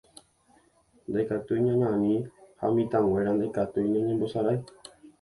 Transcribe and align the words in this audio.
Ndaikatúi 1.09 1.65
ñañani 1.67 2.11
ha 2.59 2.65
mitãnguéra 2.75 3.31
ndaikatúi 3.35 3.91
ñañembosarái. 3.93 4.59